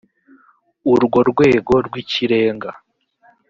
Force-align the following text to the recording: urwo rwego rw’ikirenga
urwo 0.93 1.19
rwego 1.29 1.73
rw’ikirenga 1.87 2.71